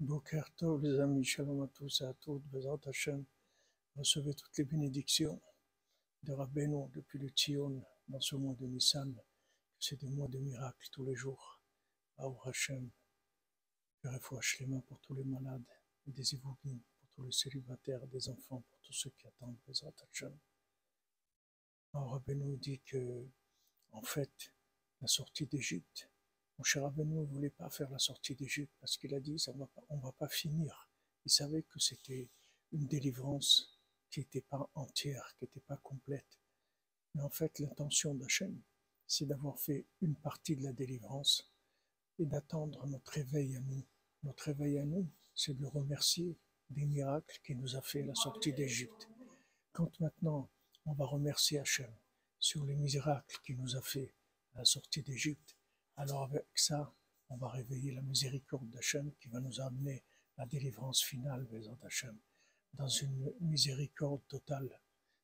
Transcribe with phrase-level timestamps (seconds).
[0.00, 3.24] Boker Tov, les amis, shalom à tous et à toutes, Bezrat Hashem,
[3.96, 5.42] recevez toutes les bénédictions
[6.22, 9.12] de Rabbeinu depuis le Tzion dans ce mois de Nissan.
[9.80, 11.60] C'est des mois de miracles tous les jours.
[12.18, 12.88] Aour Hashem,
[14.00, 15.66] Perefouach Shlema pour tous les malades,
[16.06, 20.38] des évoqués pour tous les célibataires, des enfants, pour tous ceux qui attendent Bezrat Hashem.
[21.92, 23.26] Alors Rabbeinu dit que,
[23.90, 24.54] en fait,
[25.00, 26.08] la sortie d'Égypte,
[26.58, 29.52] mon cher Rabbeinu ne voulait pas faire la sortie d'Égypte parce qu'il a dit ça
[29.88, 30.88] on ne va pas finir.
[31.24, 32.28] Il savait que c'était
[32.72, 33.78] une délivrance
[34.10, 36.38] qui n'était pas entière, qui n'était pas complète.
[37.14, 38.60] Mais en fait, l'intention d'Hachem,
[39.06, 41.52] c'est d'avoir fait une partie de la délivrance
[42.18, 43.84] et d'attendre notre réveil à nous.
[44.24, 46.36] Notre réveil à nous, c'est de remercier
[46.70, 49.08] des miracles qu'il nous a fait la sortie d'Égypte.
[49.72, 50.50] Quand maintenant
[50.86, 51.92] on va remercier Hachem
[52.40, 54.12] sur les miracles qu'il nous a fait
[54.54, 55.57] la sortie d'Égypte,
[55.98, 56.94] alors avec ça,
[57.28, 60.04] on va réveiller la miséricorde d'Hachem qui va nous amener
[60.36, 61.44] la délivrance finale,
[61.82, 62.16] d'Hachem,
[62.74, 64.80] dans une miséricorde totale.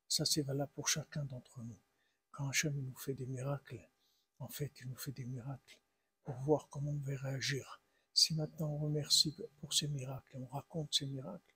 [0.08, 1.78] Ça, c'est valable pour chacun d'entre nous.
[2.32, 3.88] Quand Hachem nous fait des miracles,
[4.40, 5.78] en fait, il nous fait des miracles
[6.24, 7.80] pour voir comment on va réagir.
[8.12, 11.54] Si maintenant on remercie pour ces miracles, on raconte ces miracles,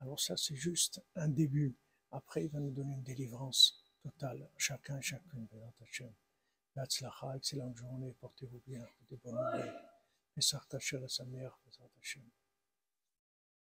[0.00, 1.76] alors ça, c'est juste un début.
[2.10, 5.46] Après, il va nous donner une délivrance totale, chacun et chacune,
[5.80, 6.12] Hachem.
[7.34, 9.74] Excellente journée, portez-vous bien, des bonnes nouvelles.
[10.36, 11.58] Et s'artacher à sa mère,
[12.00, 12.22] Hashem.